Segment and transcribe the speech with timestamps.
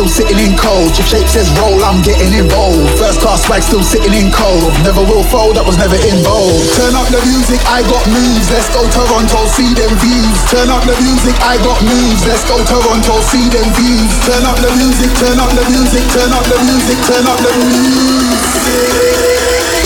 [0.00, 0.88] still sitting in cold.
[0.96, 2.88] Your shape says roll, I'm getting involved.
[2.96, 4.72] First class swag still sitting in cold.
[4.80, 6.64] Never will fold, that was never in vogue.
[6.72, 8.48] Turn up the music, I got moves.
[8.48, 10.38] Let's go Toronto, see them views.
[10.48, 12.24] Turn up the music, I got moves.
[12.24, 14.08] Let's go Toronto, see them views.
[14.24, 17.52] Turn up the music, turn up the music, turn up the music, turn up the
[17.60, 18.80] music.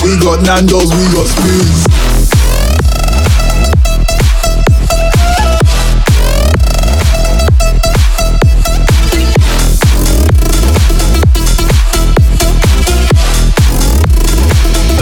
[0.06, 2.03] We got Nando's, we got spoons.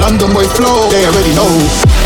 [0.03, 2.02] London boy flow, they already know.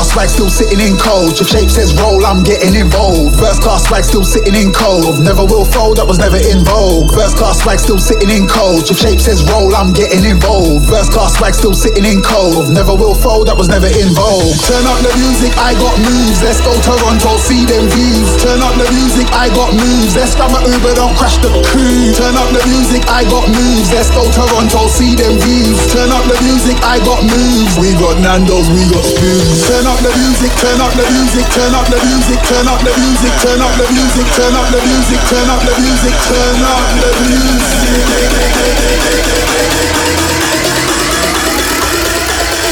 [0.00, 1.36] Swag still sitting in cold.
[1.36, 3.36] Your shape says roll, I'm getting involved.
[3.36, 5.20] First class swag still sitting in cold.
[5.20, 7.12] Never will fold, that was never in vogue.
[7.12, 8.88] First class swag still sitting in cold.
[8.88, 10.88] Your shape says roll, I'm getting involved.
[10.88, 12.72] First class swag still sitting in cold.
[12.72, 14.56] Never will fold, that was never in vogue.
[14.64, 16.40] Turn up the music, I got moves.
[16.40, 18.40] Let's go Toronto, see them views.
[18.40, 20.16] Turn up the music, I got moves.
[20.16, 22.16] Let's grab an Uber, don't crash the crew.
[22.16, 23.92] Turn up the music, I got moves.
[23.92, 25.76] Let's go Toronto, see them views.
[25.92, 27.76] Turn up the music, I got moves.
[27.76, 29.81] We got Nando's, we got spoons.
[29.82, 32.94] Turn up the music, turn up the music, turn up the music, turn up the
[33.02, 36.86] music, turn up the music, turn up the music, turn up the music, turn up
[37.02, 37.82] the music.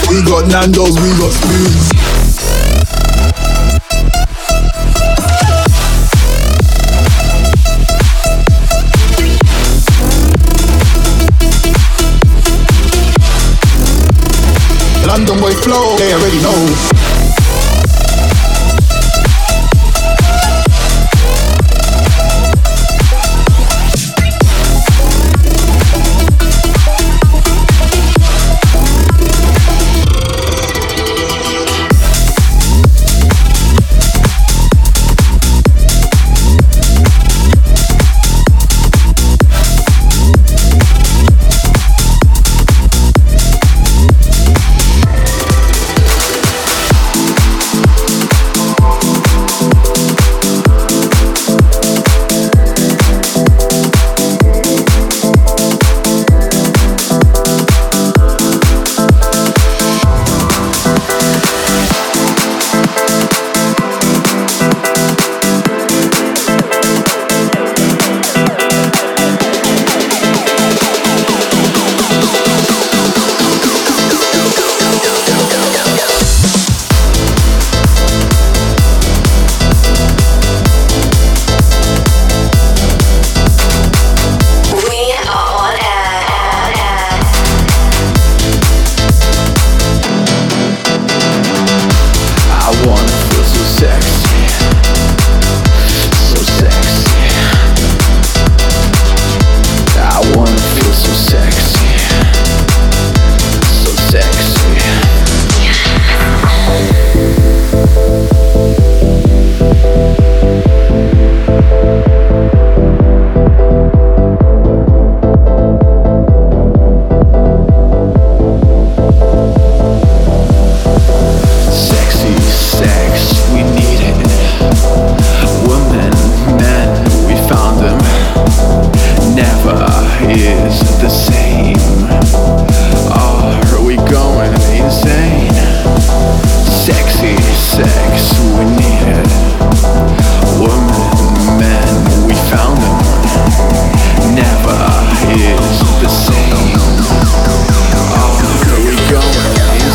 [0.07, 1.91] We got Nando's, we got spoons.
[15.09, 17.00] London boy flow, they already know.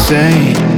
[0.08, 0.75] insane.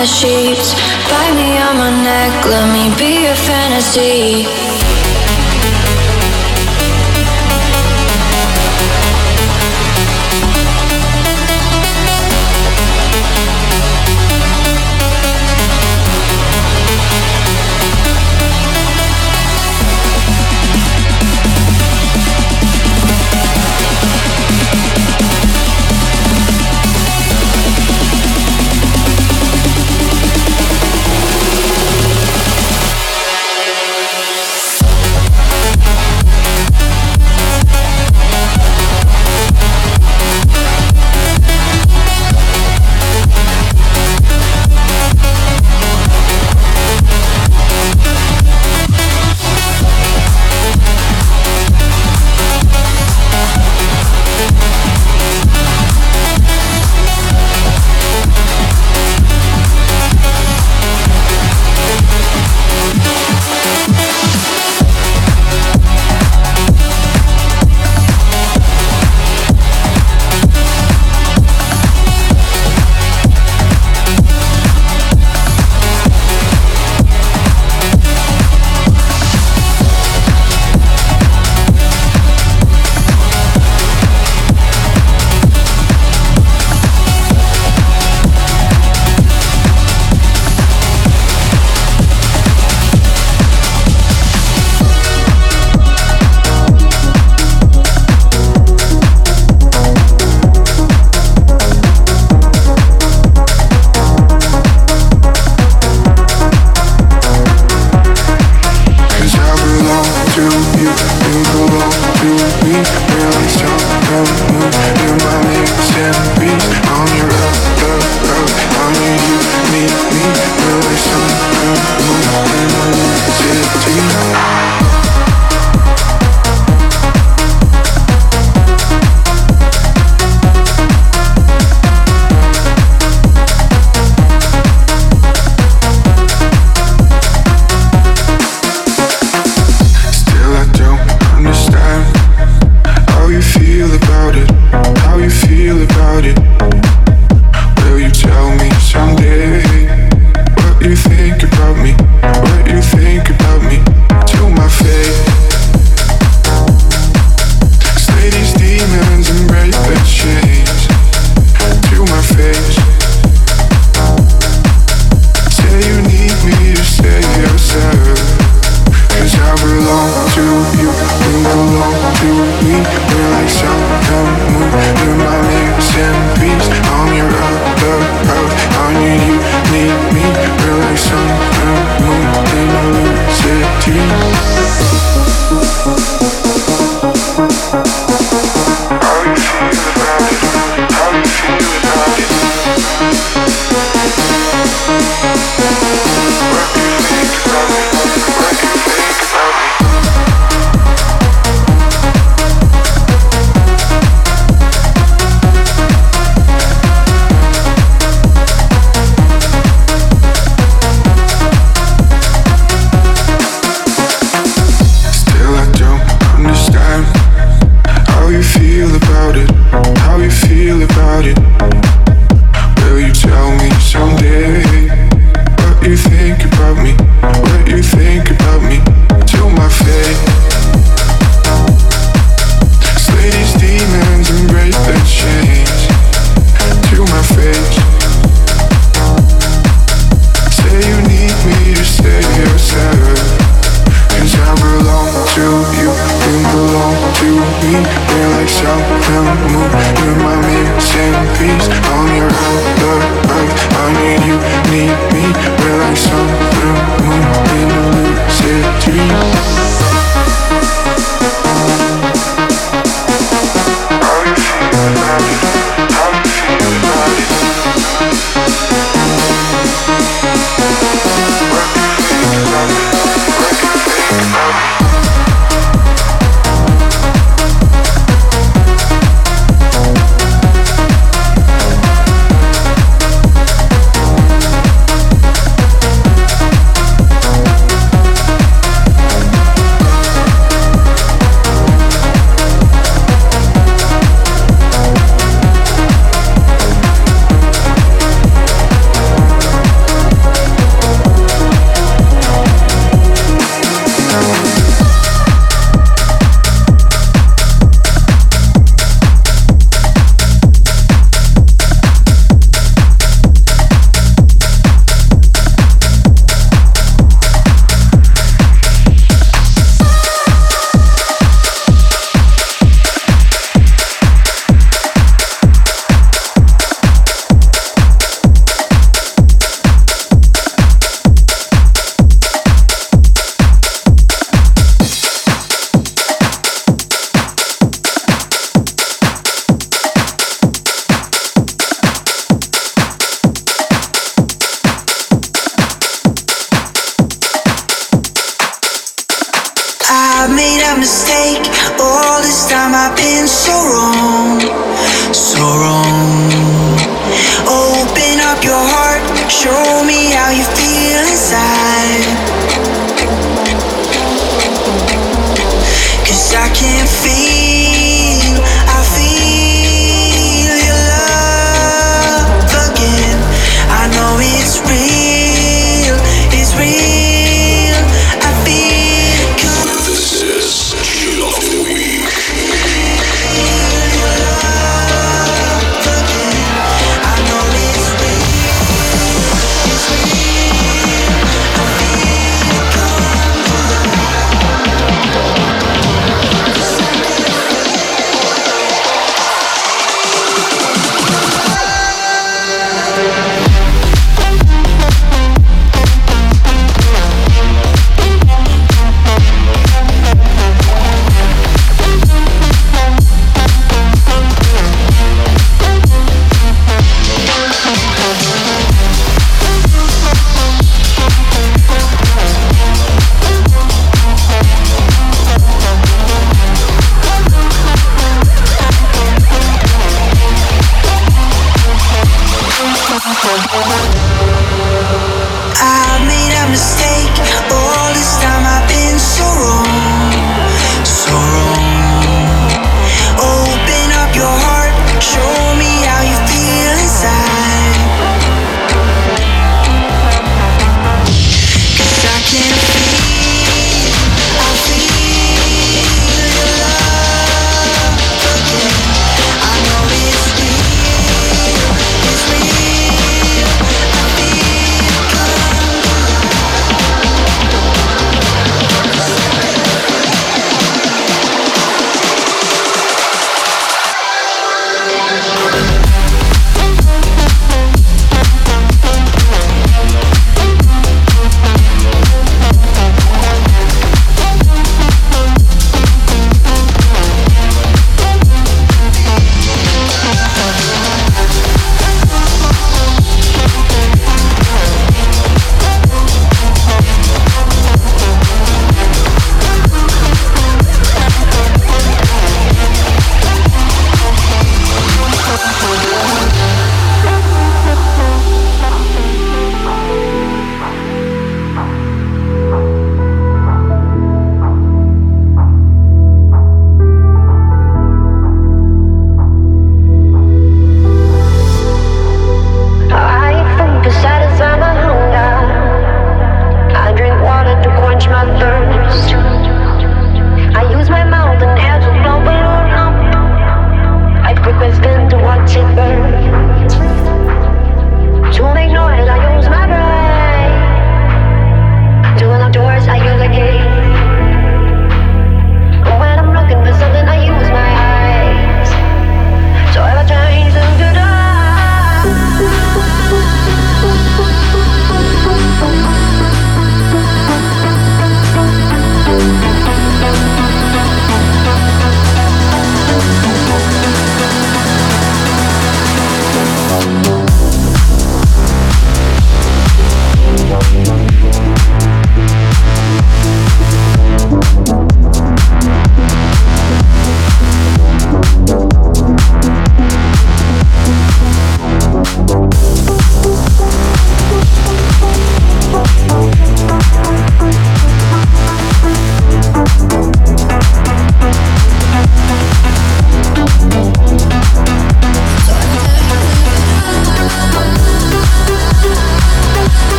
[0.00, 0.72] the sheets.
[1.10, 4.69] Bite me on my neck, let me be a fantasy.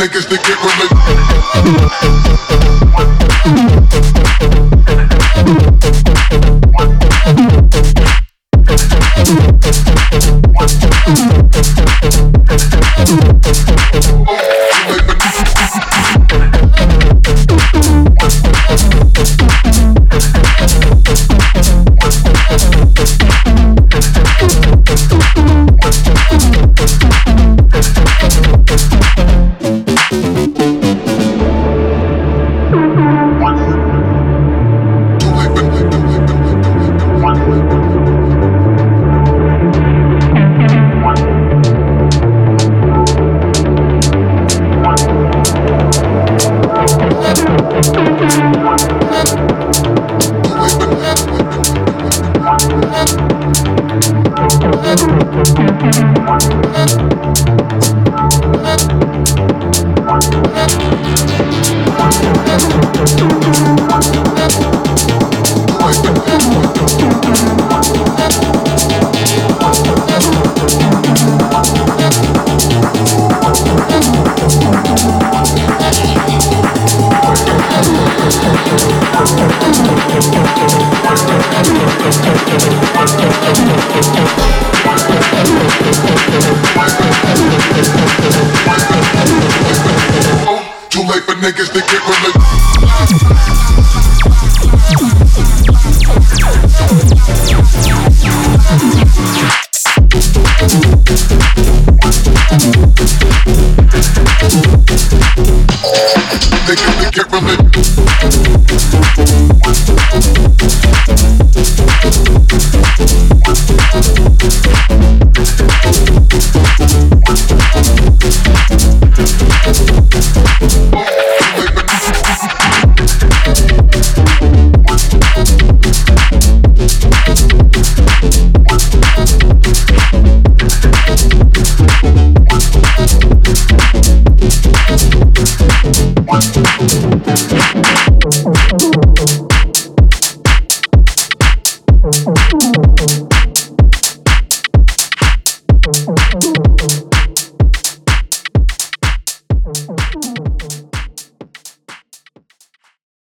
[0.00, 0.24] Niggas